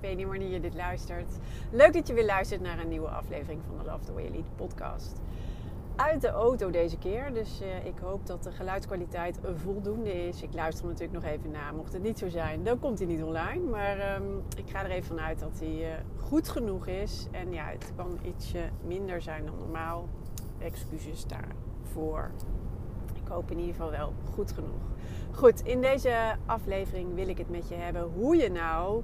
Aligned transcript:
Ik 0.00 0.06
weet 0.06 0.16
niet 0.16 0.26
wanneer 0.26 0.48
je 0.48 0.60
dit 0.60 0.74
luistert. 0.74 1.38
Leuk 1.70 1.92
dat 1.92 2.06
je 2.06 2.14
weer 2.14 2.24
luistert 2.24 2.60
naar 2.60 2.78
een 2.78 2.88
nieuwe 2.88 3.08
aflevering 3.08 3.60
van 3.66 3.78
de 3.78 3.90
Love 3.90 4.04
the 4.04 4.12
Way 4.12 4.22
You 4.22 4.34
Lead 4.34 4.56
podcast. 4.56 5.20
Uit 5.96 6.20
de 6.20 6.28
auto 6.28 6.70
deze 6.70 6.98
keer, 6.98 7.32
dus 7.32 7.60
uh, 7.62 7.86
ik 7.86 7.98
hoop 8.02 8.26
dat 8.26 8.42
de 8.42 8.52
geluidskwaliteit 8.52 9.38
voldoende 9.54 10.26
is. 10.26 10.42
Ik 10.42 10.54
luister 10.54 10.84
natuurlijk 10.86 11.12
nog 11.12 11.24
even 11.24 11.50
na. 11.50 11.72
Mocht 11.72 11.92
het 11.92 12.02
niet 12.02 12.18
zo 12.18 12.28
zijn, 12.28 12.64
dan 12.64 12.78
komt 12.78 12.98
hij 12.98 13.08
niet 13.08 13.22
online. 13.22 13.70
Maar 13.70 14.16
um, 14.16 14.42
ik 14.56 14.70
ga 14.70 14.84
er 14.84 14.90
even 14.90 15.16
vanuit 15.16 15.38
dat 15.38 15.58
hij 15.58 15.90
uh, 15.90 15.94
goed 16.16 16.48
genoeg 16.48 16.86
is. 16.86 17.26
En 17.30 17.52
ja, 17.52 17.64
het 17.64 17.92
kan 17.96 18.18
ietsje 18.22 18.68
minder 18.86 19.22
zijn 19.22 19.44
dan 19.44 19.58
normaal. 19.58 20.08
Excuses 20.58 21.26
daarvoor 21.26 22.30
hoop 23.30 23.50
in 23.50 23.58
ieder 23.58 23.74
geval 23.74 23.90
wel 23.90 24.12
goed 24.34 24.52
genoeg. 24.52 24.82
Goed, 25.32 25.60
in 25.60 25.80
deze 25.80 26.36
aflevering 26.46 27.14
wil 27.14 27.28
ik 27.28 27.38
het 27.38 27.50
met 27.50 27.68
je 27.68 27.74
hebben 27.74 28.02
hoe 28.02 28.36
je 28.36 28.50
nou 28.50 29.02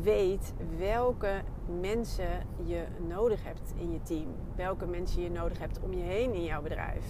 weet 0.00 0.54
welke 0.78 1.42
mensen 1.80 2.46
je 2.64 2.84
nodig 3.08 3.44
hebt 3.44 3.74
in 3.76 3.92
je 3.92 4.02
team. 4.02 4.26
Welke 4.56 4.86
mensen 4.86 5.22
je 5.22 5.30
nodig 5.30 5.58
hebt 5.58 5.80
om 5.82 5.92
je 5.92 6.02
heen 6.02 6.34
in 6.34 6.44
jouw 6.44 6.62
bedrijf. 6.62 7.04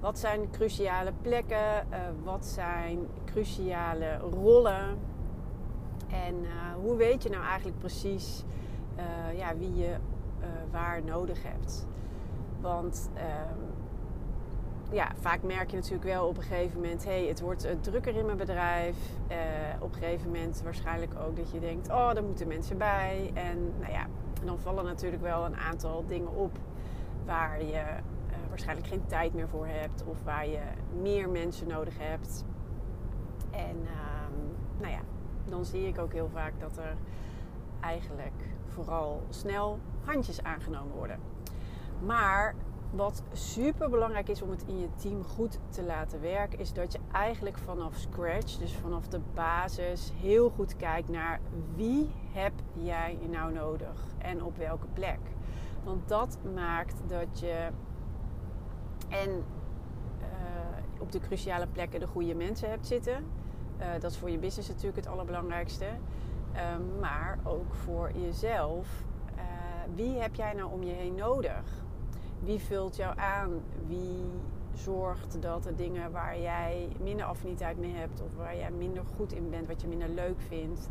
Wat 0.00 0.18
zijn 0.18 0.50
cruciale 0.50 1.12
plekken? 1.22 1.86
Uh, 1.90 1.98
wat 2.22 2.46
zijn 2.46 3.06
cruciale 3.24 4.16
rollen? 4.16 4.98
En 6.10 6.34
uh, 6.34 6.50
hoe 6.82 6.96
weet 6.96 7.22
je 7.22 7.28
nou 7.28 7.44
eigenlijk 7.44 7.78
precies 7.78 8.44
uh, 8.96 9.38
ja, 9.38 9.56
wie 9.56 9.74
je 9.74 9.96
waar 10.70 11.04
nodig 11.04 11.42
hebt? 11.42 11.86
Want 12.60 13.10
ehm, 13.14 13.58
ja, 14.90 15.12
vaak 15.20 15.42
merk 15.42 15.70
je 15.70 15.76
natuurlijk 15.76 16.04
wel 16.04 16.26
op 16.26 16.36
een 16.36 16.42
gegeven 16.42 16.80
moment, 16.80 17.04
hey, 17.04 17.26
het 17.26 17.40
wordt 17.40 17.66
uh, 17.66 17.70
drukker 17.80 18.16
in 18.16 18.24
mijn 18.24 18.36
bedrijf. 18.36 18.96
Uh, 19.30 19.36
op 19.80 19.92
een 19.92 19.98
gegeven 19.98 20.26
moment 20.26 20.62
waarschijnlijk 20.62 21.12
ook 21.26 21.36
dat 21.36 21.50
je 21.50 21.60
denkt, 21.60 21.88
oh, 21.88 22.12
daar 22.12 22.24
moeten 22.24 22.48
mensen 22.48 22.78
bij. 22.78 23.30
En 23.34 23.72
nou 23.80 23.92
ja, 23.92 24.06
dan 24.44 24.58
vallen 24.58 24.84
natuurlijk 24.84 25.22
wel 25.22 25.44
een 25.44 25.56
aantal 25.56 26.04
dingen 26.06 26.34
op 26.34 26.58
waar 27.24 27.62
je 27.62 27.72
uh, 27.72 28.36
waarschijnlijk 28.48 28.88
geen 28.88 29.06
tijd 29.06 29.34
meer 29.34 29.48
voor 29.48 29.66
hebt 29.66 30.04
of 30.04 30.22
waar 30.24 30.48
je 30.48 30.60
meer 31.00 31.28
mensen 31.28 31.68
nodig 31.68 31.94
hebt. 31.98 32.44
En 33.50 33.76
ehm, 33.86 34.40
nou 34.80 34.92
ja, 34.92 35.00
dan 35.48 35.64
zie 35.64 35.86
ik 35.86 35.98
ook 35.98 36.12
heel 36.12 36.30
vaak 36.32 36.52
dat 36.60 36.76
er 36.76 36.96
eigenlijk 37.80 38.54
vooral 38.66 39.22
snel 39.28 39.78
handjes 40.04 40.42
aangenomen 40.42 40.94
worden. 40.94 41.18
Maar 42.04 42.54
wat 42.96 43.22
super 43.32 43.90
belangrijk 43.90 44.28
is 44.28 44.42
om 44.42 44.50
het 44.50 44.64
in 44.66 44.80
je 44.80 44.88
team 44.96 45.24
goed 45.24 45.58
te 45.68 45.82
laten 45.82 46.20
werken, 46.20 46.58
is 46.58 46.72
dat 46.72 46.92
je 46.92 46.98
eigenlijk 47.12 47.58
vanaf 47.58 47.96
scratch, 47.96 48.56
dus 48.56 48.74
vanaf 48.74 49.08
de 49.08 49.20
basis, 49.34 50.12
heel 50.20 50.50
goed 50.50 50.76
kijkt 50.76 51.08
naar 51.08 51.40
wie 51.74 52.10
heb 52.32 52.52
jij 52.72 53.18
nou 53.30 53.52
nodig 53.52 54.06
en 54.18 54.44
op 54.44 54.56
welke 54.56 54.86
plek. 54.92 55.18
Want 55.84 56.08
dat 56.08 56.38
maakt 56.54 56.94
dat 57.06 57.40
je 57.40 57.68
en 59.08 59.30
uh, 59.30 61.00
op 61.00 61.12
de 61.12 61.20
cruciale 61.20 61.66
plekken 61.66 62.00
de 62.00 62.06
goede 62.06 62.34
mensen 62.34 62.70
hebt 62.70 62.86
zitten. 62.86 63.24
Uh, 63.80 63.86
dat 64.00 64.10
is 64.10 64.16
voor 64.16 64.30
je 64.30 64.38
business 64.38 64.68
natuurlijk 64.68 64.96
het 64.96 65.06
allerbelangrijkste. 65.06 65.86
Uh, 66.54 66.60
maar 67.00 67.38
ook 67.44 67.74
voor 67.74 68.12
jezelf. 68.16 68.88
wie 69.94 70.18
heb 70.18 70.34
jij 70.34 70.52
nou 70.52 70.72
om 70.72 70.82
je 70.82 70.92
heen 70.92 71.14
nodig? 71.14 71.83
Wie 72.44 72.58
vult 72.58 72.96
jou 72.96 73.18
aan? 73.18 73.50
Wie 73.86 74.24
zorgt 74.74 75.42
dat 75.42 75.62
de 75.62 75.74
dingen 75.74 76.10
waar 76.10 76.40
jij 76.40 76.88
minder 77.02 77.26
affiniteit 77.26 77.78
mee 77.78 77.92
hebt 77.92 78.20
of 78.20 78.36
waar 78.36 78.56
jij 78.56 78.70
minder 78.70 79.02
goed 79.16 79.32
in 79.32 79.50
bent, 79.50 79.66
wat 79.66 79.80
je 79.80 79.88
minder 79.88 80.08
leuk 80.08 80.40
vindt, 80.40 80.88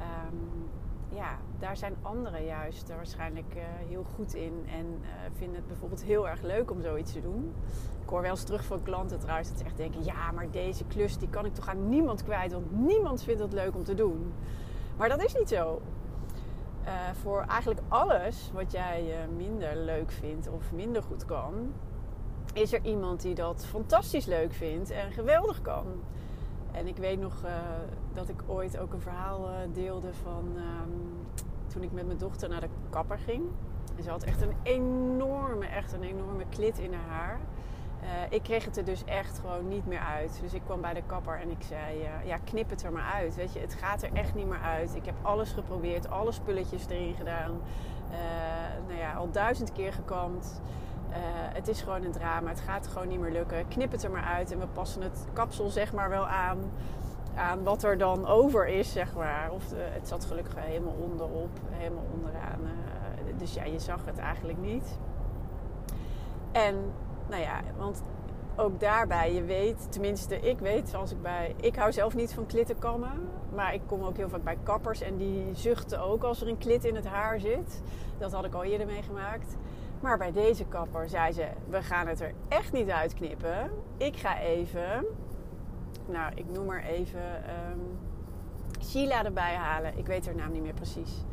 um, 0.00 0.68
ja, 1.14 1.38
daar 1.58 1.76
zijn 1.76 1.94
anderen 2.02 2.44
juist 2.44 2.88
waarschijnlijk 2.88 3.54
uh, 3.56 3.62
heel 3.88 4.04
goed 4.14 4.34
in 4.34 4.64
en 4.66 4.86
uh, 4.86 5.08
vinden 5.36 5.56
het 5.56 5.66
bijvoorbeeld 5.66 6.02
heel 6.02 6.28
erg 6.28 6.42
leuk 6.42 6.70
om 6.70 6.80
zoiets 6.80 7.12
te 7.12 7.20
doen. 7.20 7.54
Ik 8.02 8.08
hoor 8.08 8.20
wel 8.20 8.30
eens 8.30 8.44
terug 8.44 8.64
van 8.64 8.82
klanten 8.82 9.18
trouwens 9.18 9.48
dat 9.48 9.58
ze 9.58 9.64
echt 9.64 9.76
denken: 9.76 10.04
ja, 10.04 10.32
maar 10.32 10.50
deze 10.50 10.84
klus 10.84 11.18
die 11.18 11.28
kan 11.28 11.44
ik 11.44 11.54
toch 11.54 11.68
aan 11.68 11.88
niemand 11.88 12.24
kwijt, 12.24 12.52
want 12.52 12.72
niemand 12.72 13.22
vindt 13.22 13.40
het 13.40 13.52
leuk 13.52 13.74
om 13.74 13.84
te 13.84 13.94
doen. 13.94 14.32
Maar 14.96 15.08
dat 15.08 15.24
is 15.24 15.34
niet 15.34 15.48
zo. 15.48 15.80
Uh, 16.84 16.90
voor 17.22 17.44
eigenlijk 17.48 17.80
alles 17.88 18.50
wat 18.52 18.72
jij 18.72 19.04
uh, 19.04 19.36
minder 19.36 19.76
leuk 19.76 20.10
vindt 20.10 20.48
of 20.48 20.72
minder 20.72 21.02
goed 21.02 21.24
kan, 21.24 21.72
is 22.52 22.72
er 22.72 22.84
iemand 22.84 23.20
die 23.20 23.34
dat 23.34 23.66
fantastisch 23.66 24.26
leuk 24.26 24.52
vindt 24.52 24.90
en 24.90 25.12
geweldig 25.12 25.62
kan. 25.62 25.86
En 26.72 26.86
ik 26.86 26.96
weet 26.96 27.20
nog 27.20 27.42
uh, 27.44 27.50
dat 28.12 28.28
ik 28.28 28.42
ooit 28.46 28.78
ook 28.78 28.92
een 28.92 29.00
verhaal 29.00 29.48
deelde 29.72 30.14
van 30.14 30.44
um, 30.56 31.26
toen 31.66 31.82
ik 31.82 31.92
met 31.92 32.06
mijn 32.06 32.18
dochter 32.18 32.48
naar 32.48 32.60
de 32.60 32.68
kapper 32.90 33.18
ging. 33.18 33.42
En 33.96 34.02
ze 34.02 34.10
had 34.10 34.22
echt 34.22 34.42
een 34.42 34.54
enorme, 34.62 35.66
echt 35.66 35.92
een 35.92 36.02
enorme 36.02 36.44
klit 36.48 36.78
in 36.78 36.92
haar 36.92 37.08
haar. 37.08 37.40
Uh, 38.02 38.08
ik 38.28 38.42
kreeg 38.42 38.64
het 38.64 38.76
er 38.76 38.84
dus 38.84 39.04
echt 39.04 39.38
gewoon 39.38 39.68
niet 39.68 39.86
meer 39.86 40.00
uit. 40.00 40.38
Dus 40.42 40.54
ik 40.54 40.62
kwam 40.64 40.80
bij 40.80 40.94
de 40.94 41.02
kapper 41.06 41.40
en 41.40 41.50
ik 41.50 41.62
zei: 41.68 42.00
uh, 42.00 42.26
Ja, 42.26 42.36
knip 42.44 42.70
het 42.70 42.82
er 42.82 42.92
maar 42.92 43.12
uit. 43.12 43.34
Weet 43.34 43.52
je, 43.52 43.60
het 43.60 43.74
gaat 43.74 44.02
er 44.02 44.12
echt 44.12 44.34
niet 44.34 44.48
meer 44.48 44.60
uit. 44.60 44.94
Ik 44.94 45.04
heb 45.04 45.14
alles 45.22 45.52
geprobeerd, 45.52 46.10
alle 46.10 46.32
spulletjes 46.32 46.86
erin 46.88 47.14
gedaan. 47.14 47.60
Uh, 48.10 48.16
nou 48.86 48.98
ja, 48.98 49.12
al 49.12 49.30
duizend 49.30 49.72
keer 49.72 49.92
gekamd. 49.92 50.60
het 51.52 51.68
is 51.68 51.82
gewoon 51.82 52.04
een 52.04 52.12
drama. 52.12 52.48
Het 52.48 52.60
gaat 52.60 52.86
gewoon 52.86 53.08
niet 53.08 53.20
meer 53.20 53.32
lukken. 53.32 53.68
Knip 53.68 53.92
het 53.92 54.02
er 54.02 54.10
maar 54.10 54.24
uit 54.24 54.52
en 54.52 54.58
we 54.58 54.66
passen 54.66 55.02
het 55.02 55.26
kapsel 55.32 55.68
zeg 55.68 55.92
maar 55.92 56.08
wel 56.08 56.26
aan. 56.26 56.58
Aan 57.34 57.62
wat 57.62 57.82
er 57.82 57.98
dan 57.98 58.26
over 58.26 58.66
is, 58.68 58.92
zeg 58.92 59.14
maar. 59.14 59.50
Of 59.50 59.64
het 59.74 60.08
zat 60.08 60.24
gelukkig 60.24 60.54
helemaal 60.56 60.96
onderop, 61.00 61.58
helemaal 61.70 62.06
onderaan. 62.14 62.60
dus 63.36 63.54
ja, 63.54 63.64
je 63.64 63.78
zag 63.78 64.04
het 64.04 64.18
eigenlijk 64.18 64.58
niet. 64.58 64.98
En 66.52 66.92
nou 67.32 67.44
ja, 67.44 67.60
want 67.76 68.02
ook 68.56 68.80
daarbij, 68.80 69.34
je 69.34 69.42
weet, 69.42 69.92
tenminste 69.92 70.40
ik 70.40 70.58
weet, 70.58 70.94
als 70.94 71.10
ik 71.12 71.22
bij... 71.22 71.54
Ik 71.60 71.76
hou 71.76 71.92
zelf 71.92 72.14
niet 72.14 72.34
van 72.34 72.46
klittenkammen, 72.46 73.28
maar 73.54 73.74
ik 73.74 73.80
kom 73.86 74.02
ook 74.02 74.16
heel 74.16 74.28
vaak 74.28 74.42
bij 74.42 74.58
kappers 74.62 75.00
en 75.00 75.16
die 75.16 75.54
zuchten 75.54 76.00
ook 76.00 76.22
als 76.22 76.40
er 76.40 76.48
een 76.48 76.58
klit 76.58 76.84
in 76.84 76.94
het 76.94 77.06
haar 77.06 77.40
zit. 77.40 77.82
Dat 78.18 78.32
had 78.32 78.44
ik 78.44 78.54
al 78.54 78.64
eerder 78.64 78.86
meegemaakt. 78.86 79.56
Maar 80.00 80.18
bij 80.18 80.32
deze 80.32 80.64
kapper 80.64 81.08
zei 81.08 81.32
ze, 81.32 81.48
we 81.68 81.82
gaan 81.82 82.06
het 82.06 82.20
er 82.20 82.32
echt 82.48 82.72
niet 82.72 82.90
uitknippen. 82.90 83.70
Ik 83.96 84.16
ga 84.16 84.38
even, 84.38 85.04
nou 86.06 86.32
ik 86.34 86.44
noem 86.52 86.66
maar 86.66 86.84
even, 86.84 87.22
um, 87.70 87.98
Sheila 88.84 89.24
erbij 89.24 89.54
halen. 89.54 89.98
Ik 89.98 90.06
weet 90.06 90.26
haar 90.26 90.34
naam 90.34 90.52
niet 90.52 90.62
meer 90.62 90.74
precies. 90.74 91.24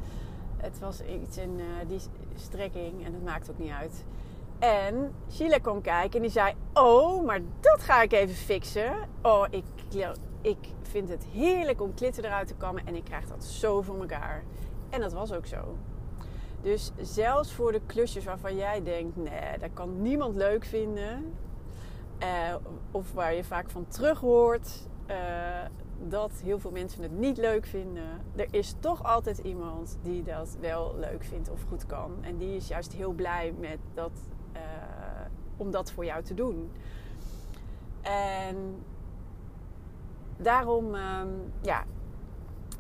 Het 0.58 0.80
was 0.80 1.02
iets 1.02 1.38
in 1.38 1.60
uh, 1.60 1.66
die 1.88 2.00
strekking 2.36 3.06
en 3.06 3.12
dat 3.12 3.22
maakt 3.22 3.50
ook 3.52 3.60
niet 3.60 3.72
uit. 3.72 4.06
En 4.60 5.14
Sheila 5.32 5.58
kwam 5.58 5.82
kijken 5.82 6.16
en 6.16 6.22
die 6.22 6.32
zei: 6.32 6.54
Oh, 6.74 7.26
maar 7.26 7.40
dat 7.60 7.84
ga 7.84 8.02
ik 8.02 8.12
even 8.12 8.36
fixen. 8.36 8.94
Oh, 9.22 9.46
ik, 9.50 9.64
ik 10.42 10.58
vind 10.82 11.10
het 11.10 11.26
heerlijk 11.26 11.82
om 11.82 11.94
klitten 11.94 12.26
eruit 12.26 12.48
te 12.48 12.56
kammen 12.56 12.86
en 12.86 12.96
ik 12.96 13.04
krijg 13.04 13.26
dat 13.26 13.44
zo 13.44 13.82
voor 13.82 14.00
elkaar. 14.00 14.44
En 14.90 15.02
dat 15.02 15.14
was 15.14 15.34
ook 15.34 15.46
zo. 15.46 15.78
Dus 16.62 16.92
zelfs 17.02 17.54
voor 17.54 17.72
de 17.72 17.82
klusjes 17.86 18.24
waarvan 18.24 18.56
jij 18.56 18.84
denkt: 18.84 19.16
nee, 19.16 19.58
dat 19.60 19.70
kan 19.74 20.02
niemand 20.02 20.36
leuk 20.36 20.66
vinden. 20.66 21.34
Uh, 22.24 22.56
of 22.92 23.14
waar 23.14 23.34
je 23.34 23.44
vaak 23.44 23.70
van 23.70 23.88
terug 23.88 24.20
hoort 24.20 24.88
uh, 25.10 25.16
dat 26.08 26.32
heel 26.44 26.60
veel 26.60 26.72
mensen 26.72 27.02
het 27.02 27.20
niet 27.20 27.38
leuk 27.38 27.66
vinden. 27.66 28.22
Er 28.36 28.48
is 28.52 28.76
toch 28.80 29.04
altijd 29.04 29.38
iemand 29.38 29.98
die 30.02 30.24
dat 30.24 30.58
wel 30.60 30.96
leuk 30.98 31.24
vindt 31.24 31.50
of 31.50 31.62
goed 31.70 31.86
kan. 31.86 32.12
En 32.22 32.38
die 32.38 32.56
is 32.56 32.68
juist 32.68 32.94
heel 32.94 33.12
blij 33.12 33.54
met 33.60 33.78
dat 33.94 34.12
om 35.60 35.72
dat 35.72 35.92
voor 35.92 36.06
jou 36.06 36.24
te 36.24 36.34
doen. 36.34 36.72
En 38.02 38.84
daarom, 40.38 40.96
ehm, 40.96 41.28
ja, 41.62 41.84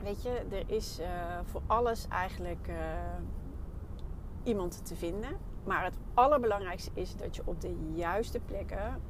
weet 0.04 0.24
je, 0.24 0.42
er 0.52 0.64
is 0.66 1.00
eh, 1.00 1.08
voor 1.44 1.62
alles 1.68 2.08
eigenlijk 2.08 2.68
uh, 2.68 2.76
iemand 4.44 4.86
te 4.86 4.96
vinden. 4.96 5.30
Maar 5.64 5.84
het 5.84 5.98
allerbelangrijkste 6.14 6.92
is 6.94 7.16
dat 7.16 7.36
je 7.36 7.42
op 7.46 7.62
de 7.62 7.76
juiste 7.94 8.40
plekken 8.40 9.02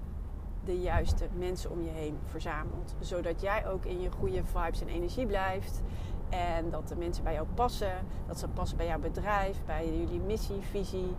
de 0.64 0.80
juiste 0.80 1.28
mensen 1.38 1.72
om 1.72 1.84
je 1.84 1.90
heen 1.90 2.18
verzamelt. 2.26 2.96
Zodat 3.00 3.42
jij 3.42 3.68
ook 3.68 3.86
in 3.86 4.02
je 4.02 4.12
goede 4.12 4.46
vibes 4.46 4.82
en 4.82 4.88
energie 4.88 5.26
blijft. 5.26 5.82
En 6.30 6.70
dat 6.70 6.88
de 6.88 6.96
mensen 6.96 7.24
bij 7.24 7.34
jou 7.34 7.48
passen. 7.54 7.94
Dat 8.28 8.40
ze 8.40 8.48
passen 8.48 8.78
bij 8.78 8.88
jouw 8.88 9.00
bedrijf, 9.00 9.58
bij 9.66 9.98
jullie 9.98 10.20
missie, 10.20 10.62
visie. 10.62 11.16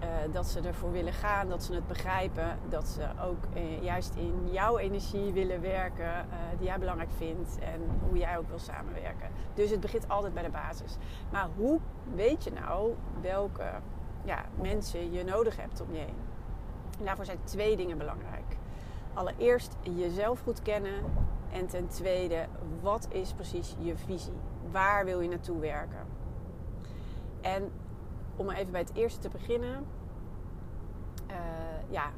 Uh, 0.00 0.06
dat 0.32 0.46
ze 0.46 0.60
ervoor 0.60 0.92
willen 0.92 1.12
gaan, 1.12 1.48
dat 1.48 1.62
ze 1.62 1.74
het 1.74 1.86
begrijpen. 1.86 2.58
Dat 2.68 2.88
ze 2.88 3.08
ook 3.22 3.44
uh, 3.54 3.82
juist 3.82 4.14
in 4.14 4.48
jouw 4.50 4.78
energie 4.78 5.32
willen 5.32 5.60
werken, 5.60 6.04
uh, 6.04 6.36
die 6.58 6.66
jij 6.66 6.78
belangrijk 6.78 7.10
vindt. 7.16 7.58
En 7.58 7.80
hoe 8.08 8.18
jij 8.18 8.38
ook 8.38 8.48
wil 8.48 8.58
samenwerken. 8.58 9.28
Dus 9.54 9.70
het 9.70 9.80
begint 9.80 10.08
altijd 10.08 10.34
bij 10.34 10.42
de 10.42 10.50
basis. 10.50 10.96
Maar 11.30 11.48
hoe 11.56 11.80
weet 12.14 12.44
je 12.44 12.52
nou 12.52 12.94
welke 13.20 13.70
ja, 14.24 14.44
mensen 14.60 15.12
je 15.12 15.24
nodig 15.24 15.56
hebt 15.56 15.80
om 15.80 15.92
je 15.92 15.98
heen? 15.98 16.16
En 16.98 17.04
daarvoor 17.04 17.24
zijn 17.24 17.44
twee 17.44 17.76
dingen 17.76 17.98
belangrijk. 17.98 18.56
Allereerst 19.14 19.76
jezelf 19.82 20.40
goed 20.40 20.62
kennen. 20.62 21.04
En 21.52 21.66
ten 21.66 21.88
tweede, 21.88 22.46
wat 22.80 23.08
is 23.10 23.32
precies 23.32 23.76
je 23.78 23.96
visie? 23.96 24.38
Waar 24.70 25.04
wil 25.04 25.20
je 25.20 25.28
naartoe 25.28 25.58
werken? 25.58 26.06
En 27.40 27.72
om 28.40 28.46
maar 28.46 28.56
even 28.56 28.72
bij 28.72 28.80
het 28.80 28.94
eerste 28.94 29.20
te 29.20 29.28
beginnen. 29.28 29.86
Uh, 31.30 31.36
ja, 31.90 32.10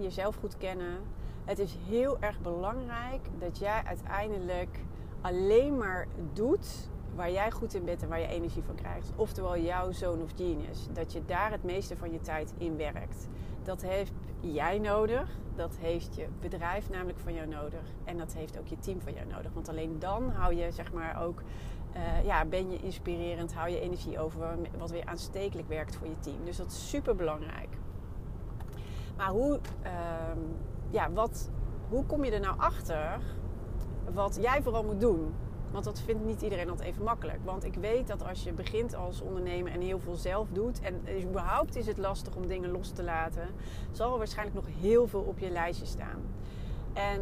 jezelf 0.00 0.36
goed 0.36 0.56
kennen. 0.56 0.98
Het 1.44 1.58
is 1.58 1.76
heel 1.88 2.16
erg 2.20 2.40
belangrijk 2.40 3.28
dat 3.38 3.58
jij 3.58 3.82
uiteindelijk 3.84 4.78
alleen 5.20 5.76
maar 5.76 6.06
doet 6.32 6.88
waar 7.14 7.30
jij 7.30 7.50
goed 7.50 7.74
in 7.74 7.84
bent 7.84 8.02
en 8.02 8.08
waar 8.08 8.20
je 8.20 8.26
energie 8.26 8.62
van 8.62 8.74
krijgt. 8.74 9.12
Oftewel 9.16 9.58
jouw 9.58 9.92
zone 9.92 10.22
of 10.22 10.30
genius. 10.36 10.88
Dat 10.92 11.12
je 11.12 11.24
daar 11.24 11.50
het 11.50 11.64
meeste 11.64 11.96
van 11.96 12.12
je 12.12 12.20
tijd 12.20 12.54
in 12.58 12.76
werkt. 12.76 13.28
Dat 13.62 13.82
heeft 13.82 14.12
jij 14.40 14.78
nodig. 14.78 15.28
Dat 15.56 15.76
heeft 15.80 16.14
je 16.14 16.26
bedrijf 16.40 16.90
namelijk 16.90 17.18
van 17.18 17.34
jou 17.34 17.48
nodig. 17.48 17.82
En 18.04 18.18
dat 18.18 18.34
heeft 18.34 18.58
ook 18.58 18.66
je 18.66 18.78
team 18.78 19.00
van 19.00 19.12
jou 19.12 19.26
nodig. 19.26 19.52
Want 19.52 19.68
alleen 19.68 19.98
dan 19.98 20.30
hou 20.30 20.54
je 20.54 20.72
zeg 20.72 20.92
maar 20.92 21.22
ook... 21.22 21.42
Uh, 21.96 22.24
ja, 22.24 22.44
ben 22.44 22.70
je 22.70 22.78
inspirerend, 22.78 23.54
hou 23.54 23.70
je 23.70 23.80
energie 23.80 24.18
over, 24.18 24.58
wat 24.78 24.90
weer 24.90 25.04
aanstekelijk 25.04 25.68
werkt 25.68 25.96
voor 25.96 26.06
je 26.06 26.18
team. 26.18 26.44
Dus 26.44 26.56
dat 26.56 26.66
is 26.66 26.88
super 26.88 27.16
belangrijk. 27.16 27.68
Maar 29.16 29.28
hoe, 29.28 29.60
uh, 29.84 29.90
ja, 30.90 31.10
wat, 31.10 31.50
hoe 31.88 32.04
kom 32.04 32.24
je 32.24 32.30
er 32.30 32.40
nou 32.40 32.58
achter 32.58 33.20
wat 34.12 34.38
jij 34.40 34.62
vooral 34.62 34.84
moet 34.84 35.00
doen? 35.00 35.34
Want 35.72 35.84
dat 35.84 36.00
vindt 36.00 36.24
niet 36.24 36.42
iedereen 36.42 36.70
altijd 36.70 36.88
even 36.88 37.04
makkelijk. 37.04 37.38
Want 37.44 37.64
ik 37.64 37.74
weet 37.74 38.06
dat 38.06 38.26
als 38.28 38.42
je 38.42 38.52
begint 38.52 38.94
als 38.94 39.20
ondernemer 39.20 39.72
en 39.72 39.80
heel 39.80 39.98
veel 39.98 40.14
zelf 40.14 40.48
doet. 40.52 40.80
En 40.80 41.02
überhaupt 41.28 41.76
is 41.76 41.86
het 41.86 41.98
lastig 41.98 42.36
om 42.36 42.46
dingen 42.46 42.70
los 42.70 42.90
te 42.90 43.02
laten. 43.02 43.48
Zal 43.90 44.12
er 44.12 44.18
waarschijnlijk 44.18 44.56
nog 44.56 44.74
heel 44.80 45.06
veel 45.06 45.20
op 45.20 45.38
je 45.38 45.50
lijstje 45.50 45.86
staan. 45.86 46.22
En 46.92 47.20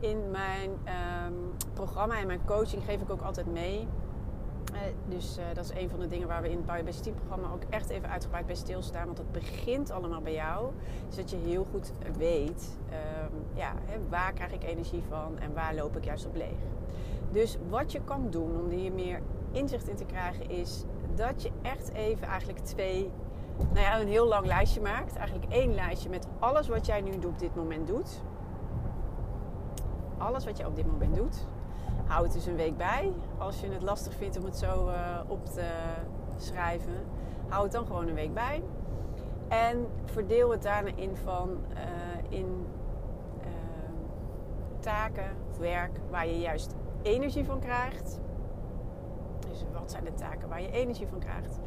in 0.00 0.30
mijn 0.30 0.70
um, 0.70 1.52
programma 1.72 2.18
en 2.18 2.26
mijn 2.26 2.44
coaching 2.44 2.84
geef 2.84 3.00
ik 3.00 3.10
ook 3.10 3.22
altijd 3.22 3.52
mee. 3.52 3.88
Uh, 4.72 4.78
dus 5.08 5.38
uh, 5.38 5.44
dat 5.54 5.64
is 5.64 5.82
een 5.82 5.90
van 5.90 6.00
de 6.00 6.06
dingen 6.06 6.28
waar 6.28 6.42
we 6.42 6.50
in 6.50 6.56
het 6.56 6.66
Biobest 6.66 7.02
Team 7.02 7.16
programma 7.16 7.52
ook 7.54 7.62
echt 7.70 7.88
even 7.88 8.10
uitgebreid 8.10 8.46
bij 8.46 8.54
stilstaan. 8.54 9.06
Want 9.06 9.18
het 9.18 9.32
begint 9.32 9.90
allemaal 9.90 10.20
bij 10.20 10.32
jou. 10.34 10.70
Dus 11.06 11.16
dat 11.16 11.30
je 11.30 11.36
heel 11.36 11.66
goed 11.70 11.92
weet, 12.18 12.76
um, 12.90 13.44
ja, 13.54 13.72
hè, 13.84 13.98
waar 14.08 14.32
krijg 14.32 14.52
ik 14.52 14.64
energie 14.64 15.02
van 15.08 15.38
en 15.38 15.54
waar 15.54 15.74
loop 15.74 15.96
ik 15.96 16.04
juist 16.04 16.26
op 16.26 16.34
leeg. 16.34 16.58
Dus 17.30 17.58
wat 17.68 17.92
je 17.92 18.00
kan 18.04 18.30
doen 18.30 18.60
om 18.60 18.68
hier 18.68 18.92
meer 18.92 19.20
inzicht 19.52 19.88
in 19.88 19.96
te 19.96 20.04
krijgen 20.04 20.50
is 20.50 20.84
dat 21.14 21.42
je 21.42 21.50
echt 21.62 21.92
even 21.92 22.26
eigenlijk 22.26 22.58
twee, 22.58 23.10
nou 23.56 23.80
ja, 23.80 24.00
een 24.00 24.08
heel 24.08 24.26
lang 24.26 24.46
lijstje 24.46 24.80
maakt. 24.80 25.16
Eigenlijk 25.16 25.52
één 25.52 25.74
lijstje 25.74 26.08
met 26.08 26.26
alles 26.38 26.68
wat 26.68 26.86
jij 26.86 27.00
nu 27.00 27.12
op 27.26 27.38
dit 27.38 27.54
moment 27.54 27.86
doet. 27.86 28.22
Alles 30.18 30.44
wat 30.44 30.56
je 30.56 30.66
op 30.66 30.76
dit 30.76 30.86
moment 30.86 31.16
doet. 31.16 31.46
Hou 32.06 32.24
het 32.24 32.32
dus 32.32 32.46
een 32.46 32.56
week 32.56 32.76
bij. 32.76 33.12
Als 33.38 33.60
je 33.60 33.68
het 33.68 33.82
lastig 33.82 34.14
vindt 34.14 34.38
om 34.38 34.44
het 34.44 34.56
zo 34.56 34.88
uh, 34.88 35.20
op 35.26 35.46
te 35.46 35.68
schrijven, 36.36 36.94
hou 37.48 37.62
het 37.62 37.72
dan 37.72 37.86
gewoon 37.86 38.08
een 38.08 38.14
week 38.14 38.34
bij. 38.34 38.62
En 39.48 39.86
verdeel 40.04 40.50
het 40.50 40.62
daarna 40.62 40.90
in 40.94 41.16
van 41.16 41.50
uh, 41.70 42.38
in 42.38 42.66
uh, 43.40 43.46
taken 44.80 45.30
of 45.50 45.58
werk 45.58 46.00
waar 46.10 46.26
je 46.26 46.38
juist 46.38 46.74
energie 47.02 47.44
van 47.44 47.60
krijgt. 47.60 48.20
Dus 49.48 49.64
wat 49.72 49.90
zijn 49.90 50.04
de 50.04 50.14
taken 50.14 50.48
waar 50.48 50.62
je 50.62 50.70
energie 50.70 51.06
van 51.06 51.18
krijgt? 51.18 51.58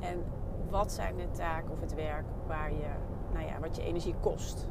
En 0.00 0.24
wat 0.70 0.92
zijn 0.92 1.16
de 1.16 1.30
taken 1.30 1.70
of 1.70 1.80
het 1.80 1.94
werk 1.94 2.24
waar 2.46 2.72
je, 2.72 2.88
nou 3.32 3.46
ja, 3.46 3.60
wat 3.60 3.76
je 3.76 3.82
energie 3.82 4.14
kost? 4.20 4.68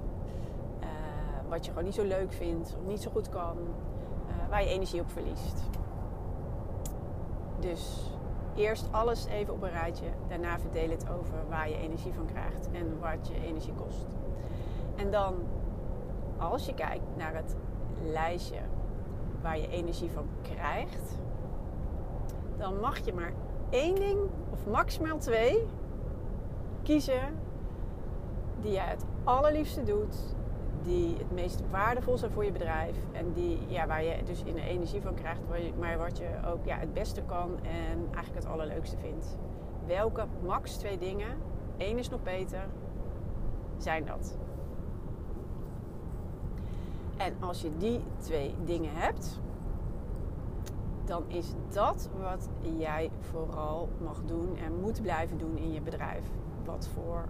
Wat 1.55 1.65
je 1.65 1.71
gewoon 1.71 1.85
niet 1.85 1.95
zo 1.95 2.03
leuk 2.03 2.31
vindt 2.31 2.75
of 2.79 2.87
niet 2.87 3.01
zo 3.01 3.11
goed 3.11 3.29
kan, 3.29 3.57
uh, 3.57 4.49
waar 4.49 4.63
je 4.63 4.69
energie 4.69 5.01
op 5.01 5.09
verliest. 5.09 5.63
Dus 7.59 8.11
eerst 8.55 8.87
alles 8.91 9.25
even 9.25 9.53
op 9.53 9.61
een 9.61 9.71
rijtje, 9.71 10.05
daarna 10.27 10.59
verdeel 10.59 10.89
het 10.89 11.09
over 11.09 11.49
waar 11.49 11.69
je 11.69 11.77
energie 11.77 12.13
van 12.13 12.25
krijgt 12.25 12.69
en 12.71 12.99
wat 12.99 13.27
je 13.27 13.45
energie 13.47 13.73
kost. 13.73 14.05
En 14.95 15.11
dan, 15.11 15.35
als 16.37 16.65
je 16.65 16.73
kijkt 16.73 17.15
naar 17.17 17.35
het 17.35 17.55
lijstje 18.03 18.59
waar 19.41 19.57
je 19.57 19.67
energie 19.67 20.11
van 20.11 20.27
krijgt, 20.41 21.17
dan 22.57 22.79
mag 22.79 23.05
je 23.05 23.13
maar 23.13 23.33
één 23.69 23.95
ding 23.95 24.19
of 24.51 24.65
maximaal 24.65 25.17
twee 25.17 25.67
kiezen 26.83 27.39
die 28.61 28.71
jij 28.71 28.87
het 28.87 29.05
allerliefste 29.23 29.83
doet, 29.83 30.34
die 30.85 31.17
het 31.17 31.31
meest 31.31 31.61
waardevol 31.71 32.17
zijn 32.17 32.31
voor 32.31 32.45
je 32.45 32.51
bedrijf 32.51 32.95
en 33.11 33.33
die, 33.33 33.59
ja, 33.67 33.87
waar 33.87 34.03
je 34.03 34.23
dus 34.23 34.43
in 34.43 34.53
de 34.53 34.61
energie 34.61 35.01
van 35.01 35.13
krijgt, 35.13 35.41
maar 35.79 35.97
wat 35.97 36.17
je 36.17 36.29
ook 36.47 36.65
ja, 36.65 36.77
het 36.77 36.93
beste 36.93 37.21
kan 37.21 37.59
en 37.63 38.07
eigenlijk 38.13 38.45
het 38.45 38.45
allerleukste 38.45 38.97
vindt. 38.97 39.37
Welke 39.87 40.25
max 40.43 40.75
twee 40.77 40.97
dingen, 40.97 41.37
één 41.77 41.97
is 41.97 42.09
nog 42.09 42.23
beter, 42.23 42.65
zijn 43.77 44.05
dat? 44.05 44.37
En 47.17 47.33
als 47.39 47.61
je 47.61 47.77
die 47.77 48.01
twee 48.17 48.55
dingen 48.63 48.91
hebt, 48.93 49.39
dan 51.05 51.23
is 51.27 51.53
dat 51.73 52.09
wat 52.21 52.49
jij 52.77 53.11
vooral 53.19 53.89
mag 54.03 54.21
doen 54.25 54.57
en 54.57 54.79
moet 54.81 55.01
blijven 55.01 55.37
doen 55.37 55.57
in 55.57 55.71
je 55.73 55.81
bedrijf. 55.81 56.23
Wat 56.65 56.89
voor 56.93 57.25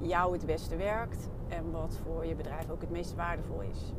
jou 0.00 0.32
het 0.32 0.46
beste 0.46 0.76
werkt 0.76 1.28
en 1.48 1.70
wat 1.70 2.00
voor 2.04 2.26
je 2.26 2.34
bedrijf 2.34 2.70
ook 2.70 2.80
het 2.80 2.90
meest 2.90 3.14
waardevol 3.14 3.60
is. 3.60 3.92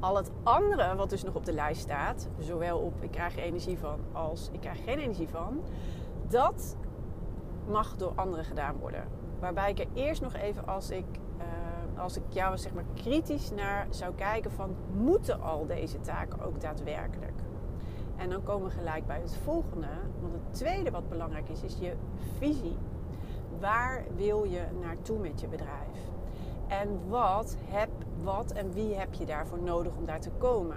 Al 0.00 0.16
het 0.16 0.30
andere 0.42 0.94
wat 0.94 1.10
dus 1.10 1.22
nog 1.22 1.34
op 1.34 1.44
de 1.44 1.52
lijst 1.52 1.80
staat, 1.80 2.28
zowel 2.38 2.78
op 2.78 3.02
ik 3.02 3.10
krijg 3.10 3.36
er 3.36 3.42
energie 3.42 3.78
van 3.78 4.00
als 4.12 4.48
ik 4.52 4.60
krijg 4.60 4.84
geen 4.84 4.98
energie 4.98 5.28
van, 5.28 5.60
dat 6.28 6.76
mag 7.68 7.96
door 7.96 8.12
anderen 8.14 8.44
gedaan 8.44 8.76
worden. 8.76 9.04
Waarbij 9.40 9.70
ik 9.70 9.78
er 9.78 9.88
eerst 9.94 10.22
nog 10.22 10.34
even 10.34 10.66
als 10.66 10.90
ik 10.90 11.04
als 11.96 12.16
ik 12.16 12.22
jou 12.28 12.58
zeg 12.58 12.74
maar 12.74 12.84
kritisch 12.94 13.50
naar 13.50 13.86
zou 13.90 14.14
kijken 14.14 14.52
van 14.52 14.74
moeten 14.96 15.40
al 15.40 15.66
deze 15.66 16.00
taken 16.00 16.40
ook 16.40 16.60
daadwerkelijk? 16.60 17.40
En 18.16 18.30
dan 18.30 18.42
komen 18.42 18.68
we 18.68 18.74
gelijk 18.74 19.06
bij 19.06 19.20
het 19.20 19.36
volgende. 19.36 19.88
Want 20.20 20.32
het 20.32 20.54
tweede 20.54 20.90
wat 20.90 21.08
belangrijk 21.08 21.48
is, 21.48 21.62
is 21.62 21.76
je 21.78 21.92
visie. 22.38 22.76
Waar 23.60 24.04
wil 24.16 24.44
je 24.44 24.62
naartoe 24.80 25.18
met 25.18 25.40
je 25.40 25.48
bedrijf? 25.48 26.10
En 26.68 27.00
wat, 27.08 27.56
heb, 27.64 27.90
wat 28.22 28.52
en 28.52 28.72
wie 28.72 28.94
heb 28.94 29.14
je 29.14 29.26
daarvoor 29.26 29.62
nodig 29.62 29.96
om 29.96 30.04
daar 30.04 30.20
te 30.20 30.30
komen? 30.38 30.76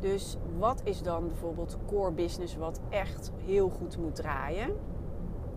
Dus 0.00 0.36
wat 0.58 0.80
is 0.84 1.02
dan 1.02 1.26
bijvoorbeeld 1.26 1.78
core 1.86 2.12
business 2.12 2.56
wat 2.56 2.80
echt 2.88 3.32
heel 3.44 3.68
goed 3.68 3.98
moet 3.98 4.14
draaien? 4.14 4.76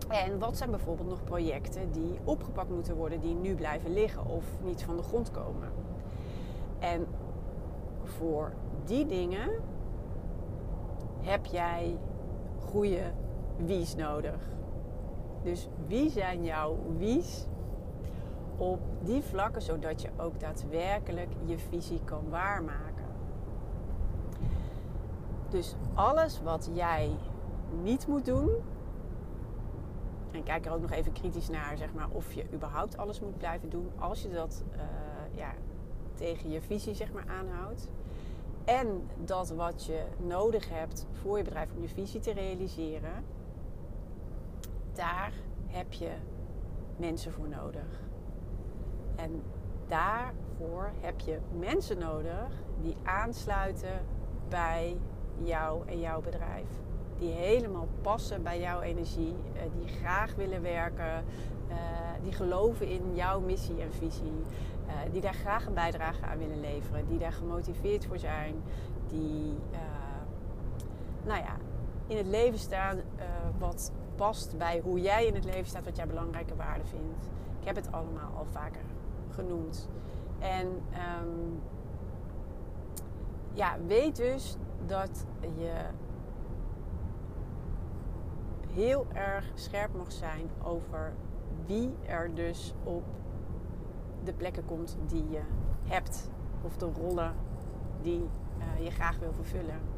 En 0.08 0.38
wat 0.38 0.56
zijn 0.56 0.70
bijvoorbeeld 0.70 1.08
nog 1.08 1.24
projecten 1.24 1.92
die 1.92 2.18
opgepakt 2.24 2.70
moeten 2.70 2.96
worden, 2.96 3.20
die 3.20 3.34
nu 3.34 3.54
blijven 3.54 3.92
liggen 3.92 4.26
of 4.26 4.44
niet 4.64 4.84
van 4.84 4.96
de 4.96 5.02
grond 5.02 5.30
komen? 5.30 5.68
En 6.78 7.06
voor 8.02 8.52
die 8.84 9.06
dingen 9.06 9.50
heb 11.20 11.46
jij 11.46 11.98
goede 12.58 13.02
wie's 13.56 13.94
nodig. 13.94 14.50
Dus 15.42 15.68
wie 15.86 16.10
zijn 16.10 16.44
jouw 16.44 16.78
wie's 16.98 17.46
op 18.56 18.80
die 19.00 19.22
vlakken, 19.22 19.62
zodat 19.62 20.02
je 20.02 20.08
ook 20.16 20.40
daadwerkelijk 20.40 21.30
je 21.44 21.58
visie 21.58 22.00
kan 22.04 22.28
waarmaken? 22.28 23.04
Dus 25.48 25.76
alles 25.94 26.42
wat 26.42 26.70
jij 26.72 27.10
niet 27.82 28.06
moet 28.06 28.24
doen, 28.24 28.50
en 30.32 30.42
kijk 30.42 30.66
er 30.66 30.72
ook 30.72 30.80
nog 30.80 30.90
even 30.90 31.12
kritisch 31.12 31.48
naar, 31.48 31.76
zeg 31.76 31.92
maar, 31.92 32.08
of 32.12 32.32
je 32.32 32.44
überhaupt 32.52 32.96
alles 32.96 33.20
moet 33.20 33.38
blijven 33.38 33.70
doen. 33.70 33.90
Als 33.98 34.22
je 34.22 34.30
dat 34.30 34.64
uh, 34.72 34.80
ja, 35.36 35.52
tegen 36.14 36.50
je 36.50 36.60
visie 36.60 36.94
zeg 36.94 37.12
maar 37.12 37.26
aanhoudt. 37.28 37.88
En 38.64 39.08
dat 39.24 39.50
wat 39.50 39.84
je 39.84 40.02
nodig 40.16 40.68
hebt 40.68 41.06
voor 41.12 41.36
je 41.36 41.44
bedrijf 41.44 41.68
om 41.76 41.82
je 41.82 41.88
visie 41.88 42.20
te 42.20 42.32
realiseren, 42.32 43.24
daar 44.92 45.32
heb 45.66 45.92
je 45.92 46.10
mensen 46.96 47.32
voor 47.32 47.48
nodig. 47.48 48.00
En 49.16 49.42
daarvoor 49.86 50.90
heb 51.00 51.20
je 51.20 51.38
mensen 51.58 51.98
nodig 51.98 52.48
die 52.80 52.96
aansluiten 53.02 54.00
bij 54.48 54.96
jou 55.42 55.88
en 55.88 56.00
jouw 56.00 56.20
bedrijf. 56.20 56.68
Die 57.18 57.32
helemaal 57.32 57.88
passen 58.00 58.42
bij 58.42 58.60
jouw 58.60 58.80
energie, 58.80 59.34
eh, 59.54 59.62
die 59.78 59.88
graag 59.88 60.34
willen 60.34 60.62
werken, 60.62 61.24
eh, 61.68 61.76
die 62.22 62.32
geloven 62.32 62.88
in 62.88 63.14
jouw 63.14 63.40
missie 63.40 63.80
en 63.80 63.92
visie, 63.92 64.42
eh, 64.86 65.12
die 65.12 65.20
daar 65.20 65.34
graag 65.34 65.66
een 65.66 65.74
bijdrage 65.74 66.24
aan 66.24 66.38
willen 66.38 66.60
leveren, 66.60 67.06
die 67.06 67.18
daar 67.18 67.32
gemotiveerd 67.32 68.06
voor 68.06 68.18
zijn, 68.18 68.54
die 69.08 69.58
nou 71.24 71.40
ja, 71.40 71.56
in 72.06 72.16
het 72.16 72.26
leven 72.26 72.58
staan 72.58 73.00
wat 73.58 73.92
past 74.14 74.58
bij 74.58 74.80
hoe 74.84 75.00
jij 75.00 75.26
in 75.26 75.34
het 75.34 75.44
leven 75.44 75.66
staat, 75.66 75.84
wat 75.84 75.96
jij 75.96 76.06
belangrijke 76.06 76.56
waarden 76.56 76.86
vindt. 76.86 77.26
Ik 77.60 77.66
heb 77.66 77.76
het 77.76 77.92
allemaal 77.92 78.32
al 78.36 78.46
vaker 78.50 78.82
genoemd. 79.30 79.88
En 80.38 80.66
um, 80.66 81.60
ja, 83.52 83.76
weet 83.86 84.16
dus 84.16 84.56
dat 84.86 85.26
je 85.40 85.72
heel 88.72 89.06
erg 89.12 89.44
scherp 89.54 89.94
mag 89.96 90.12
zijn 90.12 90.50
over 90.62 91.12
wie 91.66 91.94
er 92.06 92.34
dus 92.34 92.74
op 92.84 93.02
de 94.24 94.32
plekken 94.32 94.64
komt 94.64 94.96
die 95.06 95.30
je 95.30 95.40
hebt. 95.84 96.30
Of 96.62 96.76
de 96.76 96.90
rollen 97.00 97.34
die 98.02 98.28
uh, 98.58 98.84
je 98.84 98.90
graag 98.90 99.18
wil 99.18 99.32
vervullen. 99.32 99.91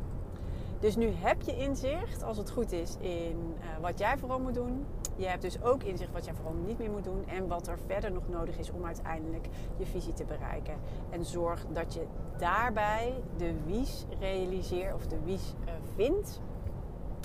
Dus 0.85 0.97
nu 0.97 1.11
heb 1.11 1.43
je 1.43 1.57
inzicht, 1.57 2.23
als 2.23 2.37
het 2.37 2.51
goed 2.51 2.73
is, 2.73 2.97
in 3.01 3.55
uh, 3.59 3.65
wat 3.81 3.99
jij 3.99 4.19
vooral 4.19 4.41
moet 4.41 4.55
doen. 4.55 4.87
Je 5.17 5.27
hebt 5.27 5.43
dus 5.43 5.63
ook 5.63 5.83
inzicht 5.83 6.13
wat 6.13 6.25
jij 6.25 6.35
vooral 6.35 6.55
niet 6.67 6.79
meer 6.79 6.91
moet 6.91 7.05
doen. 7.05 7.25
En 7.27 7.49
wat 7.49 7.67
er 7.67 7.79
verder 7.87 8.13
nog 8.13 8.29
nodig 8.29 8.59
is 8.59 8.71
om 8.71 8.85
uiteindelijk 8.85 9.47
je 9.77 9.87
visie 9.87 10.13
te 10.13 10.25
bereiken. 10.25 10.75
En 11.11 11.25
zorg 11.25 11.67
dat 11.73 11.95
je 11.95 12.07
daarbij 12.39 13.15
de 13.37 13.55
wies 13.67 14.05
realiseert 14.21 14.95
of 14.95 15.07
de 15.07 15.21
wies 15.25 15.55
uh, 15.65 15.73
vindt. 15.95 16.41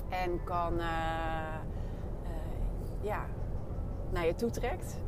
En 0.10 0.44
kan, 0.44 0.74
uh, 0.74 0.86
ja, 3.02 3.26
naar 4.10 4.26
je 4.26 4.36
toe 4.36 4.50
trekt. 4.50 5.00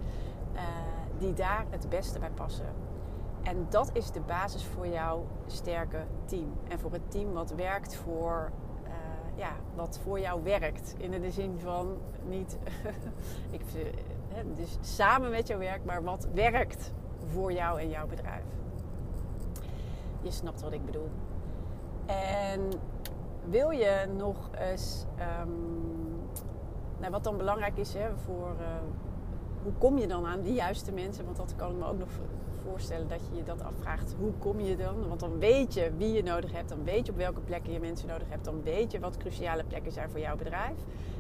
die 1.18 1.34
daar 1.34 1.66
het 1.70 1.90
beste 1.90 2.20
bij 2.20 2.32
passen. 2.32 2.91
En 3.44 3.66
dat 3.70 3.90
is 3.94 4.12
de 4.12 4.20
basis 4.20 4.66
voor 4.66 4.88
jouw 4.88 5.26
sterke 5.48 6.06
team. 6.26 6.54
En 6.68 6.80
voor 6.80 6.92
het 6.92 7.12
team 7.12 7.34
wat 7.34 7.52
werkt 7.52 7.96
voor, 7.96 8.52
uh, 8.84 8.92
ja, 9.36 9.52
wat 9.76 10.00
voor 10.04 10.20
jou 10.20 10.44
werkt. 10.44 10.96
In 10.98 11.22
de 11.22 11.32
zin 11.32 11.60
van 11.60 11.98
niet, 12.24 12.58
ik, 13.52 13.62
dus 14.56 14.78
samen 14.82 15.30
met 15.30 15.48
jou 15.48 15.60
werkt, 15.60 15.86
maar 15.86 16.04
wat 16.04 16.28
werkt 16.34 16.94
voor 17.32 17.54
jou 17.54 17.80
en 17.80 17.90
jouw 17.90 18.08
bedrijf. 18.08 18.44
Je 20.22 20.32
snapt 20.32 20.62
wat 20.62 20.74
ik 20.74 20.86
bedoel. 20.86 21.10
En 22.06 22.70
wil 23.50 23.70
je 23.70 24.08
nog 24.18 24.50
eens, 24.52 25.06
um, 25.42 26.30
nou, 27.00 27.12
wat 27.12 27.24
dan 27.24 27.38
belangrijk 27.38 27.78
is 27.78 27.94
hè, 27.94 28.18
voor, 28.18 28.56
uh, 28.60 28.68
hoe 29.64 29.74
kom 29.78 29.98
je 29.98 30.08
dan 30.08 30.26
aan 30.26 30.42
die 30.42 30.54
juiste 30.54 30.92
mensen? 30.92 31.26
Want 31.26 31.38
dat 31.38 31.56
kan 31.56 31.72
ik 31.72 31.78
me 31.78 31.86
ook 31.86 31.98
nog 31.98 32.10
voorstellen 32.66 33.08
dat 33.08 33.20
je 33.30 33.36
je 33.36 33.44
dat 33.44 33.64
afvraagt. 33.64 34.16
Hoe 34.20 34.32
kom 34.40 34.60
je 34.60 34.76
dan? 34.76 35.08
Want 35.08 35.20
dan 35.20 35.40
weet 35.40 35.74
je 35.74 35.92
wie 35.98 36.12
je 36.12 36.24
nodig 36.24 36.52
hebt. 36.52 36.70
Dan 36.70 36.84
weet 36.84 37.06
je 37.06 37.12
op 37.12 37.18
welke 37.18 37.40
plekken 37.40 37.74
je 37.74 37.80
mensen 37.80 38.08
nodig 38.08 38.30
hebt. 38.30 38.46
Dan 38.46 38.64
weet 38.64 38.92
je 38.92 39.00
wat 39.00 39.18
cruciale 39.18 39.64
plekken 39.64 39.92
zijn 39.92 40.10
voor 40.10 40.20
jouw 40.20 40.36
bedrijf. 40.36 40.78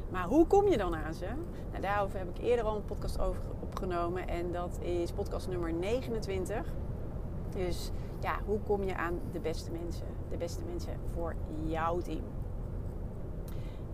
Maar 0.10 0.25
hoe 0.25 0.48
kom 0.48 0.67
je 0.67 0.77
dan 0.77 0.95
aan 0.95 1.13
ze? 1.13 1.25
Nou, 1.69 1.81
daarover 1.81 2.19
heb 2.19 2.29
ik 2.29 2.43
eerder 2.43 2.65
al 2.65 2.75
een 2.75 2.86
podcast 2.86 3.19
over 3.19 3.41
opgenomen. 3.60 4.27
En 4.27 4.51
dat 4.51 4.79
is 4.81 5.12
podcast 5.12 5.48
nummer 5.48 5.74
29. 5.74 6.65
Dus 7.55 7.91
ja, 8.19 8.39
hoe 8.45 8.60
kom 8.60 8.83
je 8.83 8.95
aan 8.95 9.19
de 9.31 9.39
beste 9.39 9.71
mensen? 9.71 10.05
De 10.29 10.38
beste 10.38 10.63
mensen 10.65 10.93
voor 11.13 11.36
jouw 11.63 11.98
team. 11.98 12.24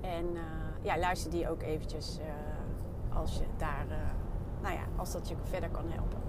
En 0.01 0.25
uh, 0.33 0.41
ja, 0.81 0.97
luister 0.97 1.31
die 1.31 1.49
ook 1.49 1.61
eventjes 1.61 2.19
uh, 2.19 3.17
als 3.17 3.37
je 3.37 3.43
daar, 3.57 3.85
uh, 3.89 3.95
nou 4.61 4.73
ja, 4.73 4.83
als 4.95 5.11
dat 5.11 5.27
je 5.27 5.35
verder 5.43 5.69
kan 5.69 5.85
helpen. 5.87 6.26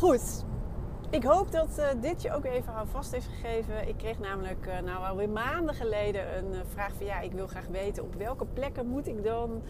Goed, 0.00 0.44
ik 1.10 1.24
hoop 1.24 1.52
dat 1.52 1.78
uh, 1.78 1.86
dit 2.00 2.22
je 2.22 2.32
ook 2.32 2.44
even 2.44 2.88
vast 2.88 3.12
heeft 3.12 3.26
gegeven. 3.26 3.88
Ik 3.88 3.96
kreeg 3.96 4.18
namelijk 4.18 4.66
uh, 4.66 4.78
nou 4.78 5.06
alweer 5.06 5.28
maanden 5.28 5.74
geleden 5.74 6.36
een 6.36 6.52
uh, 6.52 6.58
vraag 6.68 6.92
van 6.92 7.06
ja, 7.06 7.20
ik 7.20 7.32
wil 7.32 7.46
graag 7.46 7.66
weten 7.66 8.02
op 8.02 8.14
welke 8.14 8.44
plekken 8.44 8.86
moet 8.86 9.06
ik 9.06 9.24
dan, 9.24 9.62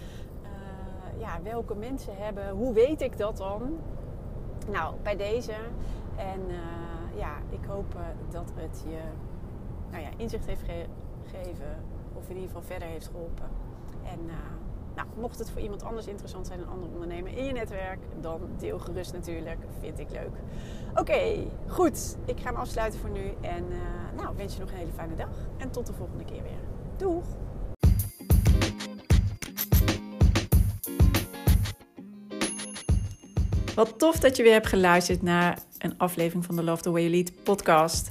ja, 1.18 1.42
welke 1.42 1.74
mensen 1.74 2.16
hebben, 2.16 2.50
hoe 2.50 2.72
weet 2.72 3.00
ik 3.00 3.18
dat 3.18 3.36
dan? 3.36 3.78
Nou, 4.70 4.94
bij 5.02 5.16
deze. 5.16 5.54
En 6.16 6.40
ja, 7.14 7.36
ik 7.48 7.64
hoop 7.66 7.96
dat 8.30 8.52
het 8.54 8.84
je 8.88 9.00
nou 9.90 10.02
ja, 10.02 10.08
inzicht 10.16 10.46
heeft 10.46 10.62
gegeven 11.24 11.84
of 12.14 12.28
in 12.28 12.34
ieder 12.34 12.48
geval 12.48 12.62
verder 12.62 12.88
heeft 12.88 13.06
geholpen. 13.06 13.48
En 14.04 14.30
nou, 15.00 15.20
mocht 15.20 15.38
het 15.38 15.50
voor 15.50 15.60
iemand 15.60 15.82
anders 15.82 16.06
interessant 16.06 16.46
zijn, 16.46 16.60
een 16.60 16.68
andere 16.68 16.92
ondernemer 16.92 17.36
in 17.36 17.44
je 17.44 17.52
netwerk, 17.52 17.98
dan 18.20 18.40
deel 18.58 18.78
gerust 18.78 19.12
natuurlijk. 19.12 19.58
Vind 19.80 19.98
ik 19.98 20.10
leuk. 20.10 20.30
Oké, 20.94 21.46
goed. 21.66 22.16
Ik 22.24 22.40
ga 22.40 22.46
hem 22.46 22.56
afsluiten 22.56 23.00
voor 23.00 23.10
nu. 23.10 23.32
En 23.40 23.64
uh, 23.70 23.78
nou, 24.16 24.36
wens 24.36 24.54
je 24.54 24.60
nog 24.60 24.70
een 24.70 24.76
hele 24.76 24.92
fijne 24.92 25.14
dag. 25.14 25.28
En 25.58 25.70
tot 25.70 25.86
de 25.86 25.92
volgende 25.92 26.24
keer 26.24 26.42
weer. 26.42 26.60
Doeg! 26.96 27.24
Wat 33.74 33.98
tof 33.98 34.18
dat 34.18 34.36
je 34.36 34.42
weer 34.42 34.52
hebt 34.52 34.66
geluisterd 34.66 35.22
naar 35.22 35.58
een 35.78 35.98
aflevering 35.98 36.44
van 36.44 36.56
de 36.56 36.62
Love 36.62 36.82
the 36.82 36.90
Way 36.90 37.00
You 37.00 37.14
Lead 37.14 37.42
podcast. 37.42 38.10